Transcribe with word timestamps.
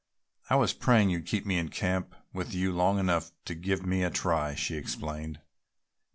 "I 0.49 0.55
was 0.55 0.73
praying 0.73 1.11
you'd 1.11 1.27
keep 1.27 1.45
me 1.45 1.59
in 1.59 1.69
camp 1.69 2.15
with 2.33 2.55
you 2.55 2.71
long 2.71 2.97
enough 2.97 3.31
to 3.45 3.53
give 3.53 3.85
me 3.85 4.01
a 4.01 4.09
try," 4.09 4.55
she 4.55 4.75
explained. 4.75 5.39